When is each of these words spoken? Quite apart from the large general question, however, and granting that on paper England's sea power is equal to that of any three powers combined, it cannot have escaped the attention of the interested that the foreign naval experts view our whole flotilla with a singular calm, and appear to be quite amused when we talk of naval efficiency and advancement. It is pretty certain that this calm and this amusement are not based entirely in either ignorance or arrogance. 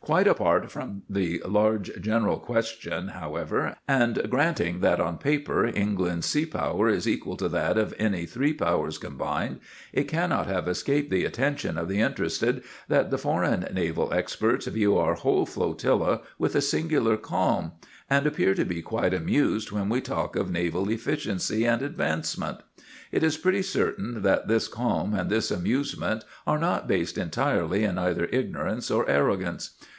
Quite 0.00 0.26
apart 0.28 0.70
from 0.70 1.00
the 1.08 1.40
large 1.48 1.90
general 2.02 2.38
question, 2.38 3.08
however, 3.08 3.76
and 3.88 4.22
granting 4.28 4.80
that 4.80 5.00
on 5.00 5.16
paper 5.16 5.64
England's 5.64 6.26
sea 6.26 6.44
power 6.44 6.90
is 6.90 7.08
equal 7.08 7.38
to 7.38 7.48
that 7.48 7.78
of 7.78 7.94
any 7.98 8.26
three 8.26 8.52
powers 8.52 8.98
combined, 8.98 9.60
it 9.94 10.06
cannot 10.06 10.46
have 10.46 10.68
escaped 10.68 11.08
the 11.10 11.24
attention 11.24 11.78
of 11.78 11.88
the 11.88 12.02
interested 12.02 12.62
that 12.86 13.10
the 13.10 13.16
foreign 13.16 13.66
naval 13.72 14.12
experts 14.12 14.66
view 14.66 14.98
our 14.98 15.14
whole 15.14 15.46
flotilla 15.46 16.20
with 16.38 16.54
a 16.54 16.60
singular 16.60 17.16
calm, 17.16 17.72
and 18.10 18.26
appear 18.26 18.52
to 18.54 18.66
be 18.66 18.82
quite 18.82 19.14
amused 19.14 19.72
when 19.72 19.88
we 19.88 20.02
talk 20.02 20.36
of 20.36 20.50
naval 20.50 20.90
efficiency 20.90 21.64
and 21.64 21.80
advancement. 21.80 22.58
It 23.10 23.22
is 23.22 23.38
pretty 23.38 23.62
certain 23.62 24.20
that 24.20 24.48
this 24.48 24.68
calm 24.68 25.14
and 25.14 25.30
this 25.30 25.50
amusement 25.50 26.24
are 26.46 26.58
not 26.58 26.86
based 26.86 27.16
entirely 27.16 27.84
in 27.84 27.96
either 27.96 28.26
ignorance 28.32 28.90
or 28.90 29.08
arrogance. 29.08 29.78